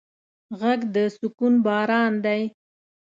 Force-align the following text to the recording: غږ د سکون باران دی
غږ 0.59 0.81
د 0.95 0.95
سکون 1.15 1.53
باران 1.65 2.13
دی 2.25 2.41